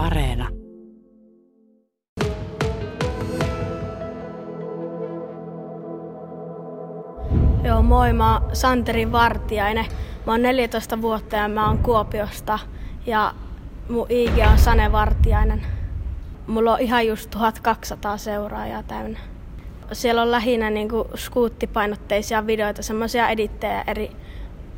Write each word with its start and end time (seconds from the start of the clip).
Areena. 0.00 0.48
Joo, 7.64 7.82
moi, 7.82 8.12
mä 8.12 8.38
oon 8.38 8.56
Santeri 8.56 9.12
Vartiainen. 9.12 9.86
Mä 10.26 10.32
oon 10.32 10.42
14 10.42 11.02
vuotta 11.02 11.36
ja 11.36 11.48
mä 11.48 11.66
oon 11.66 11.78
Kuopiosta 11.78 12.58
ja 13.06 13.34
mun 13.88 14.06
IG 14.08 14.32
on 14.52 14.58
Sane 14.58 14.92
Vartiainen. 14.92 15.62
Mulla 16.46 16.72
on 16.72 16.80
ihan 16.80 17.06
just 17.06 17.30
1200 17.30 18.16
seuraajaa 18.16 18.82
täynnä. 18.82 19.18
Siellä 19.92 20.22
on 20.22 20.30
lähinnä 20.30 20.70
niinku 20.70 21.06
skuuttipainotteisia 21.14 22.46
videoita, 22.46 22.82
semmoisia 22.82 23.28
edittejä 23.28 23.84
eri 23.86 24.10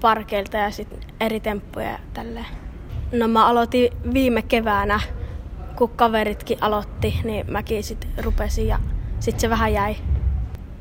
parkeilta 0.01 0.57
ja 0.57 0.71
sit 0.71 0.89
eri 1.21 1.41
temppuja 1.41 1.89
ja 1.89 1.99
tälleen. 2.15 2.62
No 3.13 3.29
mä 3.29 3.47
aloitin 3.47 3.93
viime 4.15 4.43
keväänä, 4.43 5.01
kun 5.77 5.91
kaveritkin 5.91 6.59
aloitti, 6.61 7.21
niin 7.25 7.51
mäkin 7.51 7.85
sit 7.85 8.09
rupesin 8.23 8.67
ja 8.67 8.79
sit 9.21 9.41
se 9.41 9.51
vähän 9.51 9.73
jäi. 9.73 9.97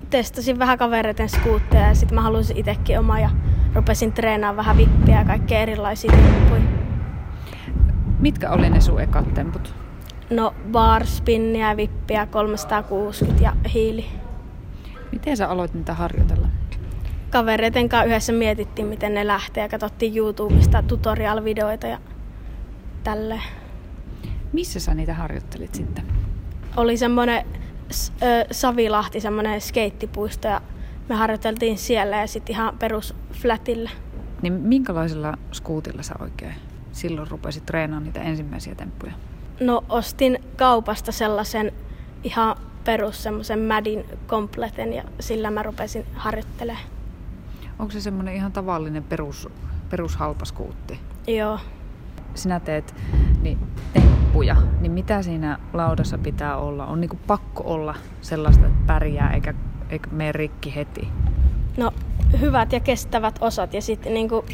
Testasin 0.10 0.60
vähän 0.60 0.78
kavereiden 0.78 1.30
skuutteja 1.30 1.88
ja 1.88 1.96
sit 1.96 2.12
mä 2.12 2.22
halusin 2.22 2.58
itsekin 2.58 3.00
oma 3.00 3.20
ja 3.20 3.30
rupesin 3.74 4.14
treenaamaan 4.14 4.58
vähän 4.58 4.78
vippiä 4.78 5.20
ja 5.20 5.26
kaikkea 5.26 5.60
erilaisia 5.60 6.12
temppuja. 6.12 6.62
Mitkä 8.20 8.52
oli 8.52 8.70
ne 8.70 8.82
sun 8.82 9.02
ekat 9.02 9.34
temput? 9.34 9.74
No 10.30 10.54
bar, 10.72 11.06
spinniä, 11.06 11.78
vippiä, 11.78 12.26
360 12.26 13.44
ja 13.44 13.54
hiili. 13.74 14.06
Miten 15.12 15.38
sä 15.38 15.48
aloit 15.48 15.74
niitä 15.74 15.94
harjoitella? 15.94 16.48
Kavereiden 17.30 17.90
kanssa 17.90 18.06
yhdessä 18.06 18.34
mietittiin, 18.34 18.88
miten 18.88 19.14
ne 19.14 19.28
lähtee 19.28 19.64
ja 19.64 19.70
katsottiin 19.70 20.18
YouTubesta 20.18 20.84
tutorial-videoita 20.84 21.88
ja 21.88 21.98
tälleen. 23.04 23.44
Missä 24.54 24.80
sä 24.80 24.94
niitä 24.94 25.14
harjoittelit 25.14 25.76
sitten? 25.76 26.06
Oli 26.78 26.98
semmoinen 26.98 27.46
Savilahti, 28.52 29.22
semmoinen 29.22 29.62
skeittipuisto 29.62 30.48
ja 30.48 30.62
me 31.10 31.16
harjoiteltiin 31.16 31.78
siellä 31.78 32.18
ja 32.18 32.28
sitten 32.28 32.54
ihan 32.54 32.78
perus 32.78 33.16
flatilla. 33.34 33.90
Niin 34.42 34.54
minkälaisella 34.54 35.38
skuutilla 35.52 36.04
sä 36.04 36.14
oikein 36.20 36.56
silloin 36.92 37.28
rupesit 37.28 37.66
treenaamaan 37.66 38.04
niitä 38.04 38.22
ensimmäisiä 38.22 38.76
temppuja? 38.76 39.14
No 39.60 39.84
ostin 39.90 40.44
kaupasta 40.58 41.12
sellaisen 41.12 41.72
ihan 42.24 42.56
perus 42.84 43.24
semmoisen 43.24 43.60
Madin 43.60 44.06
kompleten 44.28 44.94
ja 44.94 45.04
sillä 45.20 45.52
mä 45.52 45.64
rupesin 45.64 46.06
harjoittelemaan. 46.14 46.86
Onko 47.80 47.92
se 47.92 48.02
semmoinen 48.02 48.36
ihan 48.36 48.52
tavallinen 48.52 49.04
perus, 49.04 49.50
perushalpaskuutti? 49.90 51.00
Joo. 51.28 51.60
Sinä 52.36 52.60
teet 52.60 52.96
niin, 53.42 53.58
temppuja, 53.94 54.56
niin 54.80 54.92
mitä 54.92 55.22
siinä 55.22 55.60
laudassa 55.74 56.18
pitää 56.18 56.58
olla? 56.58 56.86
On 56.86 57.02
niinku 57.02 57.20
pakko 57.28 57.64
olla 57.66 57.96
sellaista, 58.22 58.66
että 58.66 58.80
pärjää 58.88 59.34
eikä, 59.34 59.54
eikä 59.90 60.10
mene 60.12 60.32
rikki 60.32 60.76
heti. 60.76 61.08
No 61.78 61.92
hyvät 62.40 62.74
ja 62.74 62.80
kestävät 62.80 63.40
osat 63.42 63.74
ja 63.74 63.82
sitten 63.82 64.14
niinku 64.14 64.46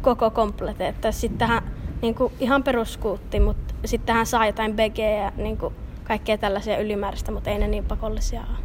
koko 0.00 0.30
komplete. 0.30 0.88
Että 0.88 1.12
sittenhän 1.12 1.62
niinku 2.02 2.32
ihan 2.40 2.62
peruskuutti, 2.62 3.40
mutta 3.40 3.74
sittenhän 3.84 4.26
saa 4.26 4.46
jotain 4.46 4.76
begeä 4.76 5.24
ja 5.24 5.32
niinku 5.36 5.72
kaikkea 6.04 6.38
tällaisia 6.38 6.78
ylimääräistä, 6.78 7.32
mutta 7.32 7.50
ei 7.50 7.58
ne 7.58 7.68
niin 7.68 7.84
pakollisia 7.84 8.40
ole. 8.40 8.58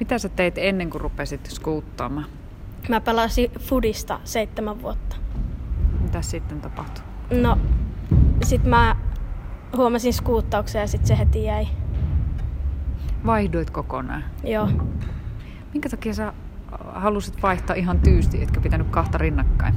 Mitä 0.00 0.18
sä 0.18 0.28
teit 0.28 0.58
ennen 0.58 0.90
kuin 0.90 1.00
rupesit 1.00 1.46
skuuttaamaan? 1.46 2.26
Mä 2.88 3.00
pelasin 3.00 3.50
Fudista 3.58 4.20
seitsemän 4.24 4.82
vuotta. 4.82 5.16
Mitä 6.08 6.22
sitten 6.22 6.60
tapahtui? 6.60 7.04
No, 7.30 7.58
sit 8.42 8.64
mä 8.64 8.96
huomasin 9.76 10.12
skuuttauksen 10.12 10.80
ja 10.80 10.86
sit 10.86 11.06
se 11.06 11.18
heti 11.18 11.44
jäi. 11.44 11.68
Vaihduit 13.26 13.70
kokonaan? 13.70 14.24
Joo. 14.44 14.68
Minkä 15.72 15.88
takia 15.88 16.14
sä 16.14 16.32
halusit 16.92 17.42
vaihtaa 17.42 17.76
ihan 17.76 18.00
tyysti, 18.00 18.42
etkä 18.42 18.60
pitänyt 18.60 18.86
kahta 18.90 19.18
rinnakkain? 19.18 19.74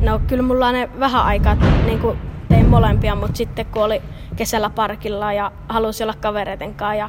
No 0.00 0.20
kyllä 0.26 0.42
mulla 0.42 0.66
on 0.66 0.74
ne 0.74 0.88
vähän 1.00 1.24
aikaa, 1.24 1.54
niin 1.86 1.98
kuin 1.98 2.18
tein 2.48 2.68
molempia, 2.68 3.14
mutta 3.14 3.36
sitten 3.36 3.66
kun 3.66 3.84
oli 3.84 4.02
kesällä 4.36 4.70
parkilla 4.70 5.32
ja 5.32 5.52
halusi 5.68 6.02
olla 6.02 6.14
kavereiden 6.20 6.74
kanssa 6.74 6.94
ja 6.94 7.08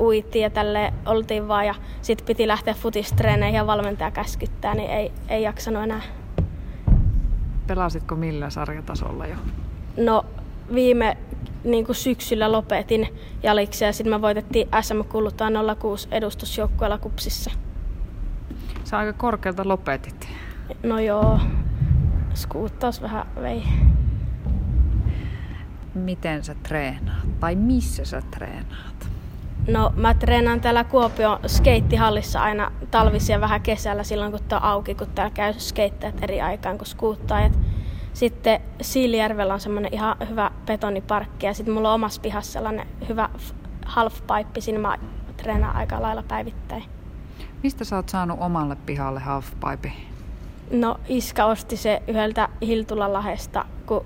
uitiin 0.00 0.42
ja 0.42 0.50
tälle 0.50 0.92
oltiin 1.06 1.48
vaan 1.48 1.66
ja 1.66 1.74
sitten 2.02 2.26
piti 2.26 2.48
lähteä 2.48 2.74
futistreeneihin 2.74 3.56
ja 3.56 3.66
valmentaja 3.66 4.10
käskyttää, 4.10 4.74
niin 4.74 4.90
ei, 4.90 5.12
ei 5.28 5.42
jaksanut 5.42 5.82
enää. 5.82 6.19
Pelasitko 7.70 8.16
millä 8.16 8.50
sarjatasolla 8.50 9.26
jo? 9.26 9.36
No 9.96 10.26
viime 10.74 11.16
niin 11.64 11.86
kuin 11.86 11.96
syksyllä 11.96 12.52
lopetin 12.52 13.08
jaliksi 13.42 13.84
ja 13.84 13.92
sitten 13.92 14.12
me 14.12 14.22
voitettiin 14.22 14.68
SM 14.80 15.04
Kuluttaa 15.08 15.50
06 15.78 16.08
edustusjoukkueella 16.10 16.98
kupsissa. 16.98 17.50
Sä 18.84 18.98
aika 18.98 19.12
korkealta 19.12 19.68
lopetit. 19.68 20.28
No 20.82 20.98
joo, 20.98 21.40
skuuttaus 22.34 23.02
vähän 23.02 23.26
vei. 23.42 23.62
Miten 25.94 26.44
sä 26.44 26.54
treenaat? 26.62 27.40
Tai 27.40 27.56
missä 27.56 28.04
sä 28.04 28.22
treenaat? 28.30 29.09
No 29.68 29.92
mä 29.96 30.14
treenaan 30.14 30.60
täällä 30.60 30.84
Kuopion 30.84 31.38
skeittihallissa 31.46 32.42
aina 32.42 32.72
talvisia 32.90 33.40
vähän 33.40 33.60
kesällä 33.60 34.04
silloin 34.04 34.32
kun 34.32 34.40
tää 34.48 34.58
on 34.58 34.64
auki, 34.64 34.94
kun 34.94 35.06
täällä 35.14 35.34
käy 35.34 35.54
skeittäjät 35.58 36.22
eri 36.22 36.40
aikaan 36.40 36.78
kuin 36.78 36.88
skuuttajat. 36.88 37.58
Sitten 38.12 38.60
Siilijärvellä 38.80 39.54
on 39.54 39.60
semmoinen 39.60 39.94
ihan 39.94 40.16
hyvä 40.28 40.50
betoniparkki 40.66 41.46
ja 41.46 41.54
sitten 41.54 41.74
mulla 41.74 41.88
on 41.88 41.94
omassa 41.94 42.20
pihassa 42.20 42.52
sellainen 42.52 42.86
hyvä 43.08 43.28
halfpipe, 43.86 44.60
siinä 44.60 44.78
mä 44.78 44.98
treenaan 45.36 45.76
aika 45.76 46.02
lailla 46.02 46.22
päivittäin. 46.22 46.84
Mistä 47.62 47.84
sä 47.84 47.96
oot 47.96 48.08
saanut 48.08 48.38
omalle 48.40 48.76
pihalle 48.86 49.20
halfpipe? 49.20 49.92
No 50.70 51.00
Iska 51.08 51.44
osti 51.44 51.76
se 51.76 52.02
yhdeltä 52.08 52.48
Hiltulan 52.62 53.12
lahesta, 53.12 53.64
kun 53.86 54.04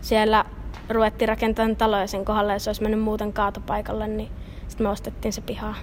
siellä 0.00 0.44
ruvettiin 0.88 1.28
rakentamaan 1.28 1.76
taloja 1.76 2.06
sen 2.06 2.24
kohdalle 2.24 2.52
ja 2.52 2.58
se 2.58 2.70
olisi 2.70 2.82
mennyt 2.82 3.00
muuten 3.00 3.32
kaatopaikalle, 3.32 4.08
niin 4.08 4.30
sitten 4.72 4.86
me 4.86 4.90
ostettiin 4.90 5.32
se 5.32 5.40
pihaa. 5.40 5.74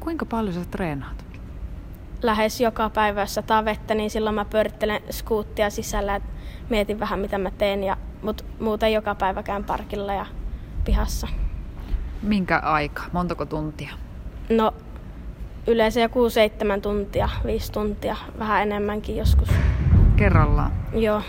Kuinka 0.00 0.26
paljon 0.26 0.54
sä 0.54 0.60
treenaat? 0.70 1.24
Lähes 2.22 2.60
joka 2.60 2.90
päivä, 2.90 3.20
jos 3.20 3.34
sataa 3.34 3.64
vettä, 3.64 3.94
niin 3.94 4.10
silloin 4.10 4.34
mä 4.34 4.44
pyörittelen 4.44 5.02
skuuttia 5.10 5.70
sisällä 5.70 6.12
ja 6.12 6.20
mietin 6.70 7.00
vähän 7.00 7.18
mitä 7.18 7.38
mä 7.38 7.50
teen. 7.50 7.84
Ja, 7.84 7.96
mut 8.22 8.44
muuten 8.60 8.92
joka 8.92 9.14
päivä 9.14 9.42
käyn 9.42 9.64
parkilla 9.64 10.14
ja 10.14 10.26
pihassa. 10.84 11.28
Minkä 12.22 12.58
aika? 12.58 13.02
Montako 13.12 13.46
tuntia? 13.46 13.90
No 14.48 14.74
yleensä 15.66 16.00
joku 16.00 16.30
seitsemän 16.30 16.82
tuntia, 16.82 17.28
viisi 17.46 17.72
tuntia, 17.72 18.16
vähän 18.38 18.62
enemmänkin 18.62 19.16
joskus. 19.16 19.48
Kerrallaan? 20.16 20.72
Joo. 20.92 21.22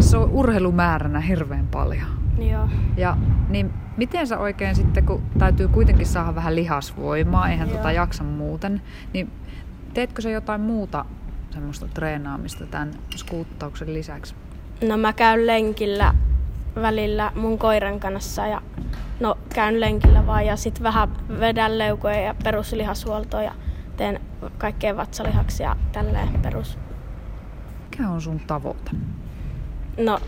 Se 0.00 0.16
on 0.16 0.30
urheilumääränä 0.30 1.20
hirveän 1.20 1.66
paljon. 1.66 2.25
Joo. 2.38 2.68
Ja 2.96 3.16
niin 3.48 3.72
miten 3.96 4.26
sä 4.26 4.38
oikein 4.38 4.74
sitten, 4.76 5.06
kun 5.06 5.22
täytyy 5.38 5.68
kuitenkin 5.68 6.06
saada 6.06 6.34
vähän 6.34 6.56
lihasvoimaa, 6.56 7.48
eihän 7.48 7.68
Joo. 7.68 7.76
tota 7.76 7.92
jaksa 7.92 8.24
muuten, 8.24 8.82
niin 9.12 9.30
teetkö 9.94 10.22
se 10.22 10.30
jotain 10.30 10.60
muuta 10.60 11.04
semmoista 11.50 11.88
treenaamista 11.88 12.66
tämän 12.66 12.90
skuuttauksen 13.16 13.94
lisäksi? 13.94 14.34
No 14.88 14.96
mä 14.96 15.12
käyn 15.12 15.46
lenkillä 15.46 16.14
välillä 16.82 17.32
mun 17.34 17.58
koiran 17.58 18.00
kanssa 18.00 18.46
ja 18.46 18.62
no 19.20 19.38
käyn 19.54 19.80
lenkillä 19.80 20.26
vaan 20.26 20.46
ja 20.46 20.56
sitten 20.56 20.82
vähän 20.82 21.08
vedän 21.40 21.78
leukoja 21.78 22.20
ja 22.20 22.34
peruslihashuoltoa 22.44 23.42
ja 23.42 23.52
teen 23.96 24.20
kaikkea 24.58 24.96
vatsalihaksia 24.96 25.68
ja 25.68 25.76
tälleen 25.92 26.28
perus. 26.42 26.78
Mikä 27.90 28.08
on 28.08 28.20
sun 28.20 28.40
tavoite? 28.40 28.90
No 29.98 30.18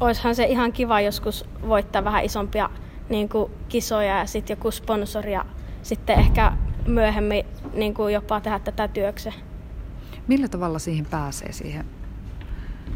oishan 0.00 0.34
se 0.34 0.44
ihan 0.44 0.72
kiva 0.72 1.00
joskus 1.00 1.44
voittaa 1.68 2.04
vähän 2.04 2.24
isompia 2.24 2.70
niin 3.08 3.28
kuin 3.28 3.52
kisoja 3.68 4.18
ja 4.18 4.26
sitten 4.26 4.56
joku 4.56 4.70
sponsori 4.70 5.32
ja 5.32 5.44
sitten 5.82 6.18
ehkä 6.18 6.52
myöhemmin 6.86 7.44
niin 7.74 7.94
kuin 7.94 8.14
jopa 8.14 8.40
tehdä 8.40 8.58
tätä 8.58 8.88
työkseen. 8.88 9.34
Millä 10.28 10.48
tavalla 10.48 10.78
siihen 10.78 11.06
pääsee, 11.06 11.52
siihen, 11.52 11.86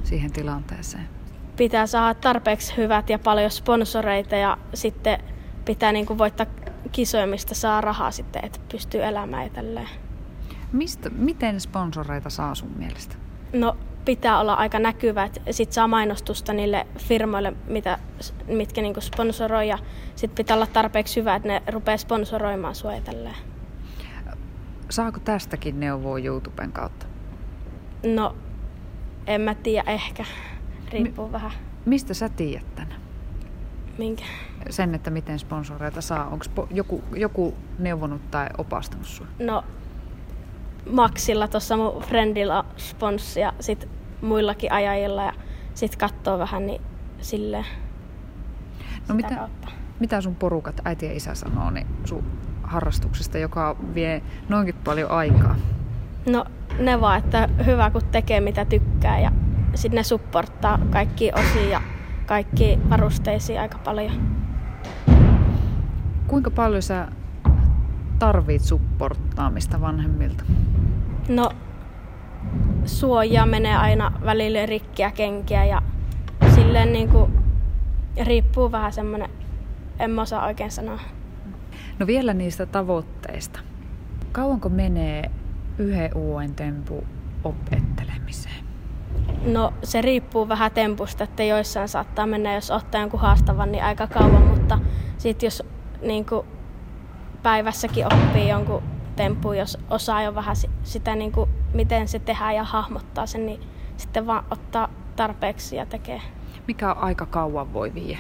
siihen 0.05 0.33
tilanteeseen? 0.33 1.09
Pitää 1.57 1.87
saada 1.87 2.15
tarpeeksi 2.15 2.77
hyvät 2.77 3.11
ja 3.11 3.19
paljon 3.19 3.51
sponsoreita 3.51 4.37
ja 4.37 4.59
sitten 4.75 5.19
pitää 5.65 5.93
niin 5.93 6.07
kuin 6.07 6.19
voittaa 6.19 6.47
kisoja, 6.93 7.27
mistä 7.27 7.55
saa 7.55 7.81
rahaa 7.81 8.11
sitten, 8.11 8.45
että 8.45 8.61
pystyy 8.73 9.05
elämään 9.05 9.45
ja 9.45 9.51
tälleen. 9.51 9.89
Mistä, 10.73 11.11
miten 11.11 11.61
sponsoreita 11.61 12.31
saa 12.31 12.55
sun 12.55 12.73
mielestä? 12.77 13.17
No 13.53 13.77
pitää 14.09 14.41
olla 14.41 14.55
aika 14.55 14.79
näkyvä, 14.79 15.25
että 15.25 15.41
sit 15.51 15.73
saa 15.73 15.89
mainostusta 15.89 16.53
niille 16.53 16.87
firmoille, 16.99 17.53
mitä, 17.67 17.99
mitkä 18.47 18.83
niinku 18.83 19.01
sponsoroi 19.01 19.69
ja 19.69 19.79
sit 20.17 20.35
pitää 20.35 20.57
olla 20.57 20.67
tarpeeksi 20.67 21.21
hyvä, 21.21 21.35
että 21.35 21.49
ne 21.49 21.63
rupeaa 21.71 21.97
sponsoroimaan 21.97 22.75
sua 22.75 22.95
ja 22.95 23.01
tälleen. 23.01 23.35
Saako 24.91 25.19
tästäkin 25.21 25.81
neuvoa 25.81 26.19
YouTuben 26.19 26.73
kautta? 26.73 27.07
No, 28.07 28.37
en 29.27 29.41
mä 29.41 29.55
tiedä, 29.55 29.91
ehkä. 29.91 30.25
Riippuu 30.93 31.27
Mi- 31.27 31.33
vähän. 31.33 31.51
Mistä 31.85 32.15
sä 32.15 32.29
tiedät 32.29 32.75
tänne? 32.75 32.95
Minkä? 33.99 34.25
Sen, 34.71 34.95
että 34.95 35.11
miten 35.11 35.39
sponsoreita 35.39 36.01
saa. 36.01 36.29
Onko 36.29 36.69
joku, 36.71 37.05
joku 37.17 37.55
neuvonut 37.79 38.31
tai 38.31 38.47
opastanut 38.59 39.07
sinua? 39.07 39.33
No, 39.39 39.65
Maxilla 40.91 41.49
tuossa 41.49 41.77
mun 41.77 42.03
friendilla 42.03 42.65
sponssi 42.77 43.41
ja 43.41 43.53
sit 43.61 43.98
muillakin 44.23 44.73
ajajilla 44.73 45.23
ja 45.23 45.33
sit 45.75 45.97
katsoo 45.97 46.39
vähän 46.39 46.67
niin 46.67 46.83
silleen 47.21 47.67
no 49.09 49.15
mitä, 49.15 49.35
kautta. 49.35 49.69
mitä 50.01 50.21
sun 50.21 50.35
porukat, 50.35 50.81
äiti 50.85 51.07
ja 51.07 51.13
isä 51.13 51.35
sanoo, 51.35 51.71
niin 51.71 51.87
sun 52.05 52.25
harrastuksesta, 52.63 53.39
joka 53.39 53.77
vie 53.95 54.23
noinkin 54.49 54.75
paljon 54.85 55.11
aikaa? 55.11 55.57
No 56.27 56.45
ne 56.79 57.01
vaan, 57.01 57.19
että 57.19 57.49
hyvä 57.67 57.91
kun 57.91 58.03
tekee 58.13 58.41
mitä 58.41 58.65
tykkää 58.65 59.21
ja 59.21 59.33
sitten 59.75 59.97
ne 59.97 60.03
supporttaa 60.03 60.79
kaikki 60.91 61.31
osia 61.33 61.71
ja 61.71 61.83
kaikki 62.27 62.79
varusteisiin 62.91 63.61
aika 63.61 63.79
paljon. 63.79 64.13
Kuinka 66.27 66.51
paljon 66.51 66.83
sä 66.83 67.09
tarvit 68.19 68.63
supporttaamista 68.63 69.81
vanhemmilta? 69.81 70.45
No 71.29 71.51
suojaa 72.89 73.47
menee 73.47 73.77
aina 73.77 74.13
välille 74.25 74.67
rikkiä 74.67 75.11
kenkiä 75.11 75.65
ja 75.65 75.83
silleen 76.55 76.93
niin 76.93 77.09
kuin 77.09 77.33
riippuu 78.25 78.73
vähän 78.73 78.93
semmoinen, 78.93 79.31
en 79.99 80.11
mä 80.11 80.23
osaa 80.23 80.47
oikein 80.47 80.71
sanoa. 80.71 81.01
No 81.99 82.07
vielä 82.07 82.35
niistä 82.35 82.67
tavoitteista. 82.67 83.61
Kauanko 84.33 84.69
menee 84.69 85.31
yhden 85.79 86.17
uuden 86.17 86.55
tempu 86.55 87.05
opettelemiseen? 87.45 88.65
No 89.47 89.73
se 89.83 90.01
riippuu 90.01 90.49
vähän 90.49 90.73
tempusta, 90.73 91.25
että 91.25 91.43
joissain 91.43 91.89
saattaa 91.89 92.27
mennä, 92.27 92.55
jos 92.55 92.71
ottaa 92.71 93.01
jonkun 93.01 93.21
haastavan, 93.21 93.73
niin 93.73 93.85
aika 93.85 94.07
kauan, 94.07 94.43
mutta 94.43 94.79
sitten 95.19 95.47
jos 95.47 95.63
niin 96.03 96.27
kuin 96.27 96.47
päivässäkin 97.43 98.07
oppii 98.07 98.49
jonkun 98.49 98.83
tempun, 99.17 99.59
jos 99.59 99.79
osaa 99.91 100.23
jo 100.23 100.35
vähän 100.35 100.57
sitä, 100.83 101.15
niin 101.15 101.33
kuin, 101.33 101.48
miten 101.75 102.09
se 102.09 102.19
tehdään 102.19 102.55
ja 102.55 102.65
hahmottaa 102.65 103.27
sen, 103.27 103.47
niin 103.47 103.61
sitten 103.97 104.27
vaan 104.27 104.45
ottaa 104.51 104.89
tarpeeksi 105.17 105.77
ja 105.77 105.87
tekee. 105.87 106.21
Mikä 106.67 106.93
aika 106.93 107.27
kauan 107.27 107.73
voi 107.73 107.95
vie? 107.95 108.19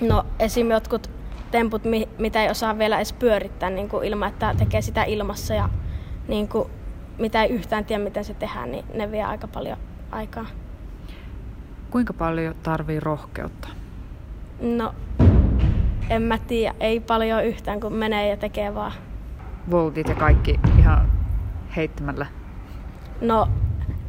No 0.00 0.26
esim. 0.38 0.70
jotkut 0.70 1.10
temput, 1.50 1.82
mitä 2.18 2.42
ei 2.42 2.50
osaa 2.50 2.78
vielä 2.78 2.96
edes 2.96 3.12
pyörittää 3.12 3.70
niin 3.70 3.88
kuin 3.88 4.04
ilman, 4.04 4.28
että 4.28 4.54
tekee 4.58 4.82
sitä 4.82 5.04
ilmassa 5.04 5.54
ja 5.54 5.68
niin 6.28 6.48
kuin, 6.48 6.68
mitä 7.18 7.42
ei 7.42 7.50
yhtään 7.50 7.84
tiedä, 7.84 8.04
miten 8.04 8.24
se 8.24 8.34
tehdään, 8.34 8.70
niin 8.72 8.84
ne 8.94 9.10
vie 9.10 9.24
aika 9.24 9.48
paljon 9.48 9.78
aikaa. 10.10 10.46
Kuinka 11.90 12.12
paljon 12.12 12.54
tarvii 12.62 13.00
rohkeutta? 13.00 13.68
No, 14.60 14.94
en 16.10 16.22
mä 16.22 16.38
tiedä. 16.38 16.74
Ei 16.80 17.00
paljon 17.00 17.44
yhtään, 17.44 17.80
kun 17.80 17.92
menee 17.92 18.28
ja 18.28 18.36
tekee 18.36 18.74
vaan. 18.74 18.92
Voltit 19.70 20.08
ja 20.08 20.14
kaikki 20.14 20.60
ihan 20.78 21.12
heittämällä? 21.76 22.26
No, 23.20 23.48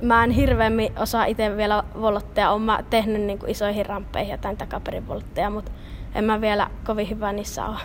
mä 0.01 0.23
en 0.23 0.31
hirveämmin 0.31 0.99
osaa 0.99 1.25
itse 1.25 1.57
vielä 1.57 1.83
volotteja. 2.01 2.51
Olen 2.51 2.61
mä 2.61 2.83
tehnyt 2.89 3.21
niin 3.21 3.39
kuin 3.39 3.49
isoihin 3.49 3.85
ramppeihin 3.85 4.31
jotain 4.31 4.57
takaperin 4.57 5.07
volotteja, 5.07 5.49
mutta 5.49 5.71
en 6.15 6.23
mä 6.23 6.41
vielä 6.41 6.69
kovin 6.85 7.09
hyvä 7.09 7.33
niissä 7.33 7.65
ole. 7.65 7.77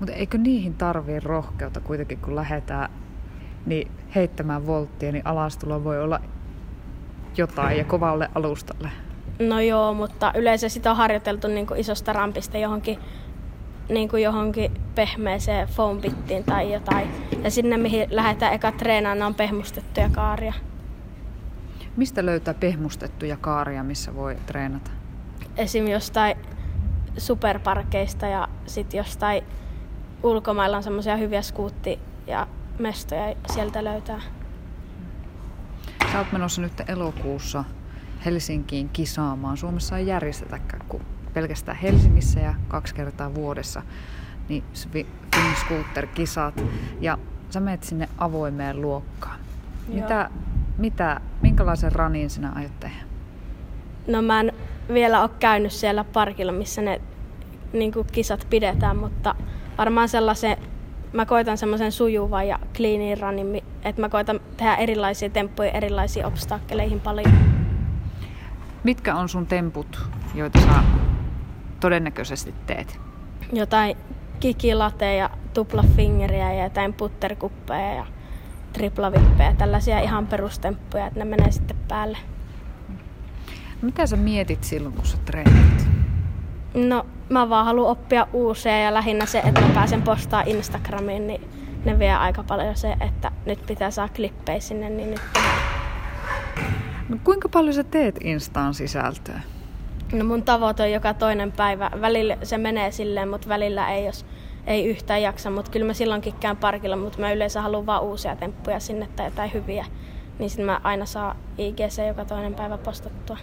Mutta 0.00 0.12
eikö 0.12 0.38
niihin 0.38 0.74
tarvii 0.74 1.20
rohkeutta 1.20 1.80
kuitenkin, 1.80 2.18
kun 2.18 2.36
lähdetään 2.36 2.90
niin 3.66 3.90
heittämään 4.14 4.66
volttia, 4.66 5.12
niin 5.12 5.26
alastulo 5.26 5.84
voi 5.84 6.02
olla 6.02 6.20
jotain 7.36 7.78
ja 7.78 7.84
kovalle 7.84 8.30
alustalle? 8.34 8.90
No 9.38 9.60
joo, 9.60 9.94
mutta 9.94 10.32
yleensä 10.34 10.68
sitä 10.68 10.90
on 10.90 10.96
harjoiteltu 10.96 11.48
niin 11.48 11.66
kuin 11.66 11.80
isosta 11.80 12.12
rampista 12.12 12.58
johonkin, 12.58 12.98
niin 13.90 14.08
kuin 14.08 14.22
johonkin 14.22 14.72
pehmeeseen 14.94 15.68
foam 15.68 16.00
tai 16.46 16.72
jotain. 16.72 17.08
Ja 17.44 17.50
sinne, 17.50 17.76
mihin 17.76 18.06
lähdetään 18.10 18.54
eka 18.54 18.72
treenaamaan, 18.72 19.26
on 19.26 19.34
pehmustettuja 19.34 20.08
kaaria. 20.08 20.52
Mistä 21.96 22.26
löytää 22.26 22.54
pehmustettuja 22.54 23.36
kaaria, 23.36 23.82
missä 23.82 24.14
voi 24.14 24.36
treenata? 24.46 24.90
Esim. 25.56 25.88
jostain 25.88 26.36
superparkeista 27.16 28.26
ja 28.26 28.48
sitten 28.66 28.98
jostain 28.98 29.44
ulkomailla 30.22 30.76
on 30.76 30.82
semmoisia 30.82 31.16
hyviä 31.16 31.42
skuutti- 31.42 31.98
ja 32.26 32.46
mestoja 32.78 33.34
sieltä 33.52 33.84
löytää. 33.84 34.20
Sä 36.12 36.18
oot 36.18 36.32
menossa 36.32 36.62
nyt 36.62 36.82
elokuussa 36.88 37.64
Helsinkiin 38.24 38.88
kisaamaan. 38.88 39.56
Suomessa 39.56 39.98
ei 39.98 40.06
järjestetäkään 40.06 40.86
kuin 40.88 41.02
pelkästään 41.34 41.76
Helsingissä 41.76 42.40
ja 42.40 42.54
kaksi 42.68 42.94
kertaa 42.94 43.34
vuodessa 43.34 43.82
niin 44.48 44.64
Finn 45.36 45.54
Scooter-kisat. 45.56 46.64
Ja 47.00 47.18
sä 47.50 47.60
menet 47.60 47.82
sinne 47.82 48.08
avoimeen 48.18 48.82
luokkaan. 48.82 49.40
Mitä, 49.88 50.30
mitä, 50.78 51.20
minkälaisen 51.42 51.92
ranin 51.92 52.30
sinä 52.30 52.52
aiot 52.54 52.80
tehdä? 52.80 53.02
No 54.06 54.22
mä 54.22 54.40
en 54.40 54.52
vielä 54.92 55.22
ole 55.22 55.30
käynyt 55.40 55.72
siellä 55.72 56.04
parkilla, 56.04 56.52
missä 56.52 56.82
ne 56.82 57.00
niin 57.72 57.92
kisat 58.12 58.46
pidetään, 58.50 58.96
mutta 58.96 59.34
varmaan 59.78 60.08
sellaisen 60.08 60.56
mä 61.12 61.26
koitan 61.26 61.58
semmoisen 61.58 61.92
sujuvan 61.92 62.48
ja 62.48 62.58
cleanin 62.74 63.20
runin, 63.20 63.64
että 63.84 64.00
mä 64.00 64.08
koitan 64.08 64.40
tehdä 64.56 64.74
erilaisia 64.74 65.30
temppuja 65.30 65.70
erilaisiin 65.70 66.26
obstakkeleihin 66.26 67.00
paljon. 67.00 67.32
Mitkä 68.84 69.14
on 69.14 69.28
sun 69.28 69.46
temput, 69.46 70.00
joita 70.34 70.60
sä 70.60 70.82
todennäköisesti 71.80 72.54
teet? 72.66 73.00
Jotain 73.52 73.96
kikilateja, 74.40 75.30
tuplafingeriä 75.54 76.52
ja 76.52 76.64
jotain 76.64 76.92
putterkuppeja 76.92 77.94
ja 77.94 78.06
triplavippejä, 78.72 79.54
tällaisia 79.58 80.00
ihan 80.00 80.26
perustemppuja, 80.26 81.06
että 81.06 81.18
ne 81.18 81.24
menee 81.24 81.50
sitten 81.50 81.76
päälle. 81.88 82.18
Mitä 83.82 84.06
sä 84.06 84.16
mietit 84.16 84.64
silloin, 84.64 84.94
kun 84.94 85.06
sä 85.06 85.16
treenit? 85.24 85.88
No, 86.74 87.06
mä 87.28 87.48
vaan 87.48 87.64
haluan 87.64 87.90
oppia 87.90 88.26
uusia 88.32 88.78
ja 88.78 88.94
lähinnä 88.94 89.26
se, 89.26 89.38
että 89.38 89.60
mä 89.60 89.68
pääsen 89.74 90.02
postaa 90.02 90.42
Instagramiin, 90.46 91.26
niin 91.26 91.48
ne 91.84 91.98
vie 91.98 92.14
aika 92.14 92.42
paljon 92.42 92.76
se, 92.76 92.96
että 93.00 93.32
nyt 93.46 93.66
pitää 93.66 93.90
saa 93.90 94.08
klippejä 94.08 94.60
sinne, 94.60 94.90
niin 94.90 95.10
nyt 95.10 95.20
No, 97.08 97.16
kuinka 97.24 97.48
paljon 97.48 97.74
sä 97.74 97.84
teet 97.84 98.16
Instaan 98.20 98.74
sisältöä? 98.74 99.40
No 100.12 100.24
mun 100.24 100.42
tavoite 100.42 100.82
on 100.82 100.92
joka 100.92 101.14
toinen 101.14 101.52
päivä. 101.52 101.90
Välillä 102.00 102.36
se 102.42 102.58
menee 102.58 102.90
silleen, 102.90 103.28
mutta 103.28 103.48
välillä 103.48 103.90
ei, 103.90 104.06
jos 104.06 104.26
ei 104.66 104.86
yhtään 104.86 105.22
jaksa. 105.22 105.50
Mutta 105.50 105.70
kyllä 105.70 105.86
mä 105.86 105.94
silloinkin 105.94 106.34
käyn 106.40 106.56
parkilla, 106.56 106.96
mutta 106.96 107.18
mä 107.18 107.32
yleensä 107.32 107.62
haluan 107.62 107.86
vaan 107.86 108.02
uusia 108.02 108.36
temppuja 108.36 108.80
sinne 108.80 109.08
tai 109.16 109.26
jotain 109.26 109.52
hyviä. 109.52 109.86
Niin 110.38 110.50
sitten 110.50 110.66
mä 110.66 110.80
aina 110.84 111.06
saa 111.06 111.36
IGC 111.58 112.06
joka 112.08 112.24
toinen 112.24 112.54
päivä 112.54 112.78
postattua. 112.78 113.36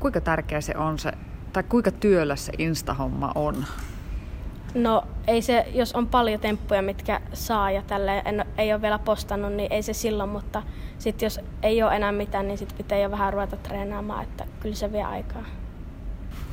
Kuinka 0.00 0.20
tärkeä 0.20 0.60
se 0.60 0.76
on 0.76 0.98
se, 0.98 1.12
tai 1.52 1.62
kuinka 1.62 1.90
työllä 1.90 2.36
se 2.36 2.52
Insta-homma 2.58 3.32
on? 3.34 3.64
No 4.74 5.02
ei 5.26 5.42
se, 5.42 5.66
jos 5.74 5.92
on 5.92 6.06
paljon 6.08 6.40
temppuja, 6.40 6.82
mitkä 6.82 7.20
saa 7.32 7.70
ja 7.70 7.82
tälle 7.82 8.22
en, 8.24 8.44
ei 8.58 8.72
ole 8.72 8.82
vielä 8.82 8.98
postannut, 8.98 9.52
niin 9.52 9.72
ei 9.72 9.82
se 9.82 9.92
silloin, 9.92 10.30
mutta 10.30 10.62
sitten 11.04 11.26
jos 11.26 11.40
ei 11.62 11.82
ole 11.82 11.96
enää 11.96 12.12
mitään, 12.12 12.48
niin 12.48 12.58
sitten 12.58 12.76
pitää 12.76 12.98
jo 12.98 13.10
vähän 13.10 13.32
ruveta 13.32 13.56
treenaamaan, 13.56 14.22
että 14.22 14.46
kyllä 14.60 14.74
se 14.74 14.92
vie 14.92 15.02
aikaa. 15.02 15.44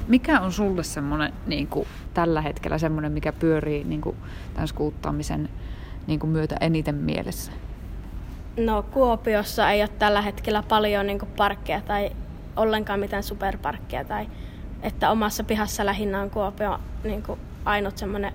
Mikä 0.08 0.39
on 0.39 0.51
sulle 0.51 0.84
semmoinen 0.84 1.34
niin 1.48 1.67
kuin, 1.67 1.88
tällä 2.13 2.41
hetkellä 2.41 2.77
semmoinen, 2.77 3.12
mikä 3.12 3.34
pyörii 3.34 3.84
niin 3.84 4.01
kuin, 4.01 4.15
tämän 4.53 4.67
skuuttaamisen 4.67 5.50
niin 6.08 6.20
kuin, 6.20 6.29
myötä 6.29 6.55
eniten 6.62 6.96
mielessä? 6.96 7.51
No 8.58 8.84
Kuopiossa 8.84 9.72
ei 9.72 9.81
ole 9.81 9.89
tällä 10.00 10.22
hetkellä 10.22 10.63
paljon 10.63 11.08
niin 11.08 11.20
kuin, 11.20 11.31
parkkeja 11.38 11.81
tai 11.81 12.12
ollenkaan 12.55 13.00
mitään 13.00 13.24
superparkkeja 13.24 14.05
tai 14.05 14.27
että 14.81 15.12
omassa 15.12 15.43
pihassa 15.43 15.86
lähinnä 15.86 16.22
on 16.22 16.29
Kuopio 16.29 16.79
niin 17.03 17.24
kuin, 17.24 17.39
ainut 17.65 17.98
semmoinen 17.98 18.34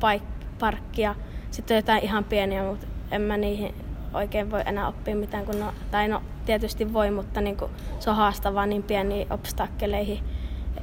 paik- 0.00 0.46
parkki 0.58 1.02
ja 1.02 1.14
sitten 1.50 1.74
on 1.74 1.78
jotain 1.78 2.04
ihan 2.04 2.24
pieniä, 2.24 2.62
mutta 2.62 2.86
en 3.10 3.22
mä 3.22 3.36
niihin 3.36 3.74
oikein 4.14 4.50
voi 4.50 4.62
enää 4.66 4.88
oppia 4.88 5.16
mitään, 5.16 5.44
kun 5.44 5.60
no, 5.60 5.72
tai 5.90 6.08
no 6.08 6.22
tietysti 6.46 6.92
voi, 6.92 7.10
mutta 7.10 7.40
niin 7.40 7.56
kuin, 7.56 7.70
se 7.98 8.10
on 8.10 8.16
haastavaa 8.16 8.66
niin 8.66 8.82
pieniin 8.82 9.32
obstakkeleihin. 9.32 10.18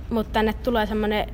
Mutta 0.09 0.33
tänne 0.33 0.53
tulee 0.53 0.85
semmoinen 0.85 1.33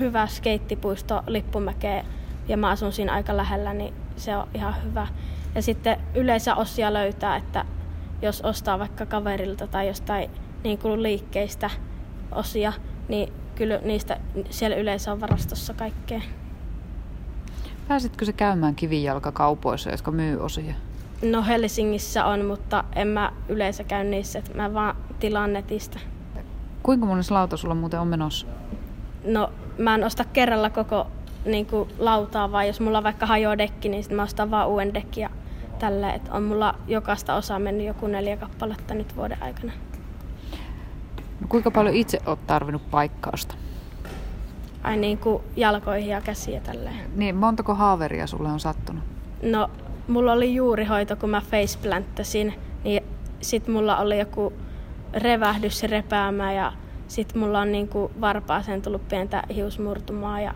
hyvä 0.00 0.26
skeittipuisto 0.26 1.22
Lippumäkeen 1.26 2.06
ja 2.48 2.56
mä 2.56 2.68
asun 2.68 2.92
siinä 2.92 3.12
aika 3.12 3.36
lähellä, 3.36 3.74
niin 3.74 3.94
se 4.16 4.36
on 4.36 4.48
ihan 4.54 4.74
hyvä. 4.84 5.06
Ja 5.54 5.62
sitten 5.62 5.96
yleensä 6.14 6.54
osia 6.54 6.92
löytää, 6.92 7.36
että 7.36 7.64
jos 8.22 8.40
ostaa 8.40 8.78
vaikka 8.78 9.06
kaverilta 9.06 9.66
tai 9.66 9.86
jostain 9.86 10.30
niin 10.64 10.78
kuin 10.78 11.02
liikkeistä 11.02 11.70
osia, 12.32 12.72
niin 13.08 13.32
kyllä 13.54 13.78
niistä 13.78 14.20
siellä 14.50 14.76
yleensä 14.76 15.12
on 15.12 15.20
varastossa 15.20 15.74
kaikkea. 15.74 16.20
Pääsitkö 17.88 18.24
se 18.24 18.32
käymään 18.32 18.74
kivijalkakaupoissa, 18.74 19.90
jotka 19.90 20.10
myy 20.10 20.40
osia? 20.40 20.74
No 21.22 21.42
Helsingissä 21.42 22.24
on, 22.24 22.44
mutta 22.44 22.84
en 22.96 23.08
mä 23.08 23.32
yleensä 23.48 23.84
käy 23.84 24.04
niissä, 24.04 24.38
että 24.38 24.54
mä 24.56 24.74
vaan 24.74 24.96
tilaan 25.20 25.52
netistä. 25.52 25.98
Kuinka 26.82 27.06
monessa 27.06 27.34
lauta 27.34 27.56
sulla 27.56 27.74
muuten 27.74 28.00
on 28.00 28.08
menossa? 28.08 28.46
No, 29.24 29.52
mä 29.78 29.94
en 29.94 30.04
osta 30.04 30.24
kerralla 30.24 30.70
koko 30.70 31.06
niin 31.44 31.66
kuin, 31.66 31.88
lautaa, 31.98 32.52
vaan 32.52 32.66
jos 32.66 32.80
mulla 32.80 33.02
vaikka 33.02 33.26
hajoaa 33.26 33.58
dekki, 33.58 33.88
niin 33.88 34.02
sit 34.02 34.12
mä 34.12 34.22
ostan 34.22 34.50
vaan 34.50 34.68
uuden 34.68 34.94
dekki 34.94 35.20
ja 35.20 35.30
tällä, 35.78 36.12
että 36.12 36.32
on 36.32 36.42
mulla 36.42 36.74
jokaista 36.86 37.34
osaa 37.34 37.58
mennyt 37.58 37.86
joku 37.86 38.06
neljä 38.06 38.36
kappaletta 38.36 38.94
nyt 38.94 39.16
vuoden 39.16 39.42
aikana. 39.42 39.72
No, 41.40 41.46
kuinka 41.48 41.70
paljon 41.70 41.94
itse 41.94 42.18
oot 42.26 42.46
tarvinnut 42.46 42.90
paikkausta? 42.90 43.54
Ai 44.82 44.96
niin 44.96 45.18
kuin 45.18 45.42
jalkoihin 45.56 46.10
ja 46.10 46.20
käsiä 46.20 46.60
tälleen. 46.60 46.96
Niin, 47.16 47.36
montako 47.36 47.74
haaveria 47.74 48.26
sulle 48.26 48.48
on 48.48 48.60
sattunut? 48.60 49.04
No, 49.42 49.70
mulla 50.12 50.32
oli 50.32 50.54
juurihoito, 50.54 51.16
kun 51.16 51.30
mä 51.30 51.40
faceplanttasin, 51.40 52.54
niin 52.84 53.02
sit 53.40 53.68
mulla 53.68 53.98
oli 53.98 54.18
joku 54.18 54.52
revähdys 55.12 55.82
repäämä 55.82 56.52
ja 56.52 56.72
sit 57.08 57.34
mulla 57.34 57.60
on 57.60 57.72
niinku 57.72 58.10
varpaaseen 58.20 58.82
tullut 58.82 59.08
pientä 59.08 59.42
hiusmurtumaa 59.54 60.40
ja 60.40 60.54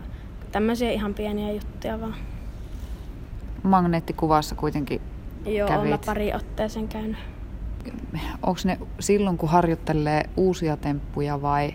tämmöisiä 0.51 0.91
ihan 0.91 1.13
pieniä 1.13 1.51
juttuja 1.51 2.01
vaan. 2.01 2.15
Magneettikuvassa 3.63 4.55
kuitenkin 4.55 5.01
Joo, 5.45 5.67
kävit. 5.67 5.89
mä 5.89 5.99
pari 6.05 6.33
otteeseen 6.33 6.87
käynyt. 6.87 7.17
Onko 8.43 8.59
ne 8.63 8.77
silloin, 8.99 9.37
kun 9.37 9.49
harjoittelee 9.49 10.23
uusia 10.37 10.77
temppuja 10.77 11.41
vai, 11.41 11.73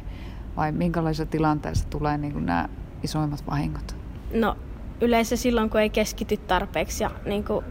vai 0.57 0.73
minkälaisessa 0.73 1.27
tilanteessa 1.27 1.89
tulee 1.89 2.19
niin 2.19 2.47
nämä 2.47 2.69
isoimmat 3.03 3.45
vahingot? 3.51 3.97
No 4.35 4.57
yleensä 5.01 5.37
silloin, 5.37 5.71
kun 5.71 5.81
ei 5.81 5.91
keskity 5.91 6.37
tarpeeksi 6.37 7.05
ja 7.05 7.11
niin 7.25 7.45
kuin, 7.45 7.65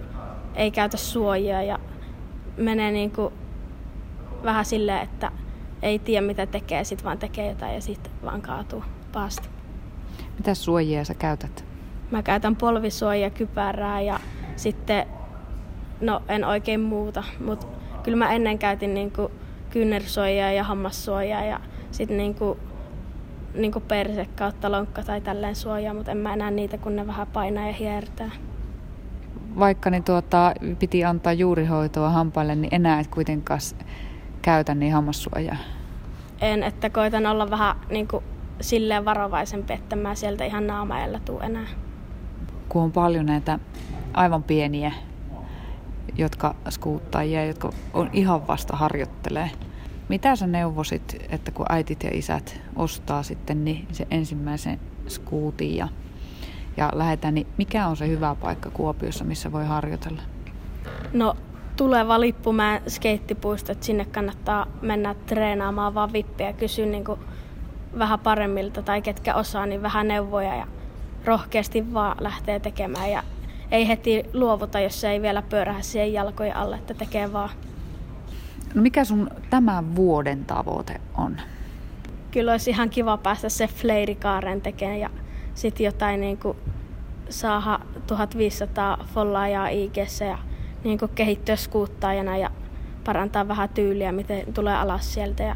ei 0.55 0.71
käytä 0.71 0.97
suojia 0.97 1.63
ja 1.63 1.79
menee 2.57 2.91
niin 2.91 3.11
kuin, 3.11 3.33
vähän 4.43 4.65
silleen, 4.65 5.01
että 5.01 5.31
ei 5.81 5.99
tiedä 5.99 6.27
mitä 6.27 6.45
tekee, 6.45 6.83
sit 6.83 7.03
vaan 7.03 7.17
tekee 7.17 7.49
jotain 7.49 7.75
ja 7.75 7.81
sitten 7.81 8.11
vaan 8.23 8.41
kaatuu 8.41 8.83
pahasti. 9.11 9.49
Mitä 10.37 10.53
suojia 10.53 11.05
sä 11.05 11.13
käytät? 11.13 11.65
Mä 12.11 12.23
käytän 12.23 12.55
polvisuojia, 12.55 13.29
kypärää 13.29 14.01
ja 14.01 14.19
sitten, 14.55 15.05
no 16.01 16.21
en 16.27 16.45
oikein 16.45 16.81
muuta, 16.81 17.23
mutta 17.45 17.67
kyllä 18.03 18.17
mä 18.17 18.33
ennen 18.33 18.59
käytin 18.59 18.93
niinku 18.93 19.31
kyynärsuojaa 19.69 20.51
ja 20.51 20.63
hammassuojaa 20.63 21.45
ja 21.45 21.59
sitten 21.91 22.17
niinku, 23.53 23.61
niinku 23.61 23.79
perse 23.79 24.27
kautta 24.35 24.71
lonkka 24.71 25.03
tai 25.03 25.21
tälleen 25.21 25.55
suojaa, 25.55 25.93
mutta 25.93 26.11
en 26.11 26.17
mä 26.17 26.33
enää 26.33 26.51
niitä, 26.51 26.77
kun 26.77 26.95
ne 26.95 27.07
vähän 27.07 27.27
painaa 27.27 27.67
ja 27.67 27.73
hiertää. 27.73 28.31
Vaikka 29.59 29.89
niin 29.89 30.03
tuota, 30.03 30.53
piti 30.79 31.05
antaa 31.05 31.33
juurihoitoa 31.33 32.09
hampaille, 32.09 32.55
niin 32.55 32.75
enää 32.75 32.99
et 32.99 33.07
kuitenkaan 33.07 33.59
käytä 34.41 34.75
niin 34.75 34.93
hammassuojaa. 34.93 35.57
En, 36.41 36.63
että 36.63 36.89
koitan 36.89 37.25
olla 37.25 37.49
vähän 37.49 37.75
niinku 37.89 38.23
silleen 38.61 39.05
varovaisempi, 39.05 39.73
että 39.73 39.95
mä 39.95 40.15
sieltä 40.15 40.45
ihan 40.45 40.67
naamaella 40.67 41.19
tuu 41.19 41.39
enää. 41.39 41.67
Kun 42.69 42.81
on 42.81 42.91
paljon 42.91 43.25
näitä 43.25 43.59
aivan 44.13 44.43
pieniä 44.43 44.91
jotka 46.17 46.55
skuuttajia, 46.69 47.45
jotka 47.45 47.69
on 47.93 48.09
ihan 48.13 48.47
vasta 48.47 48.75
harjoittelee. 48.75 49.51
Mitä 50.11 50.35
sä 50.35 50.47
neuvosit, 50.47 51.25
että 51.29 51.51
kun 51.51 51.65
äitit 51.69 52.03
ja 52.03 52.09
isät 52.13 52.61
ostaa 52.75 53.23
sitten 53.23 53.65
niin 53.65 53.87
se 53.91 54.07
ensimmäisen 54.11 54.79
skuutin 55.07 55.75
ja, 55.75 55.87
ja 56.77 56.89
lähdetään, 56.93 57.33
niin 57.33 57.47
mikä 57.57 57.87
on 57.87 57.97
se 57.97 58.07
hyvä 58.07 58.35
paikka 58.35 58.69
Kuopiossa, 58.69 59.23
missä 59.23 59.51
voi 59.51 59.65
harjoitella? 59.65 60.21
No 61.13 61.35
tuleva 61.77 62.19
Lippumäen 62.19 62.81
skeittipuisto, 62.87 63.71
että 63.71 63.85
sinne 63.85 64.05
kannattaa 64.05 64.67
mennä 64.81 65.15
treenaamaan 65.25 65.93
vaan 65.93 66.13
vippiä 66.13 66.47
ja 66.47 66.53
kysyä 66.53 66.85
niin 66.85 67.05
vähän 67.99 68.19
paremmilta 68.19 68.81
tai 68.81 69.01
ketkä 69.01 69.35
osaa, 69.35 69.65
niin 69.65 69.81
vähän 69.81 70.07
neuvoja 70.07 70.55
ja 70.55 70.67
rohkeasti 71.25 71.93
vaan 71.93 72.17
lähtee 72.19 72.59
tekemään 72.59 73.11
ja 73.11 73.23
ei 73.71 73.87
heti 73.87 74.23
luovuta, 74.33 74.79
jos 74.79 75.03
ei 75.03 75.21
vielä 75.21 75.41
pyörähä 75.41 75.81
siihen 75.81 76.13
jalkojen 76.13 76.55
alle, 76.55 76.75
että 76.75 76.93
tekee 76.93 77.33
vaan. 77.33 77.49
No 78.75 78.81
mikä 78.81 79.05
sun 79.05 79.29
tämän 79.49 79.95
vuoden 79.95 80.45
tavoite 80.45 81.01
on? 81.17 81.37
Kyllä 82.31 82.51
olisi 82.51 82.69
ihan 82.69 82.89
kiva 82.89 83.17
päästä 83.17 83.49
se 83.49 83.67
fleirikaaren 83.67 84.61
tekemään 84.61 84.99
ja 84.99 85.09
sitten 85.55 85.85
jotain 85.85 86.21
niin 86.21 86.37
kuin 86.37 86.57
saada 87.29 87.79
1500 88.07 89.05
follaajaa 89.13 89.67
ig 89.67 89.97
ja 90.27 90.37
niin 90.83 90.99
kuin 90.99 91.11
kehittyä 91.15 91.55
skuuttajana 91.55 92.37
ja 92.37 92.51
parantaa 93.03 93.47
vähän 93.47 93.69
tyyliä, 93.69 94.11
miten 94.11 94.53
tulee 94.53 94.75
alas 94.75 95.13
sieltä 95.13 95.43
ja 95.43 95.55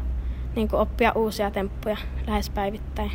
niin 0.56 0.68
kuin 0.68 0.80
oppia 0.80 1.12
uusia 1.12 1.50
temppuja 1.50 1.96
lähes 2.26 2.50
päivittäin. 2.50 3.12